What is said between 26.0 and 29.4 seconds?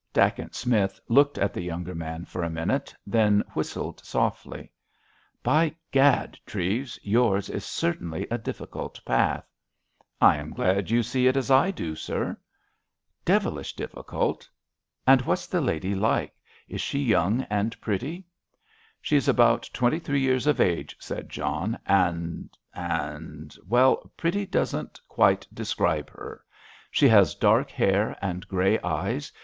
her. She has dark hair and grey eyes.